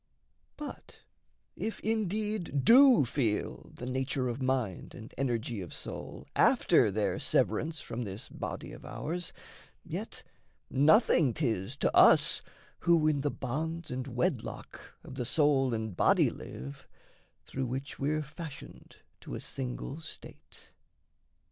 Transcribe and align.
But 0.57 1.01
if 1.55 1.79
indeed 1.81 2.65
do 2.65 3.05
feel 3.05 3.69
The 3.71 3.85
nature 3.85 4.27
of 4.29 4.41
mind 4.41 4.95
and 4.95 5.13
energy 5.15 5.61
of 5.61 5.75
soul, 5.75 6.25
After 6.35 6.89
their 6.89 7.19
severance 7.19 7.81
from 7.81 8.01
this 8.01 8.27
body 8.27 8.71
of 8.71 8.83
ours, 8.83 9.31
Yet 9.83 10.23
nothing 10.71 11.35
'tis 11.35 11.77
to 11.77 11.95
us 11.95 12.41
who 12.79 13.07
in 13.07 13.21
the 13.21 13.29
bonds 13.29 13.91
And 13.91 14.07
wedlock 14.07 14.95
of 15.03 15.13
the 15.13 15.23
soul 15.25 15.71
and 15.71 15.95
body 15.95 16.31
live, 16.31 16.87
Through 17.45 17.67
which 17.67 17.99
we're 17.99 18.23
fashioned 18.23 18.95
to 19.19 19.35
a 19.35 19.39
single 19.39 20.01
state. 20.01 20.71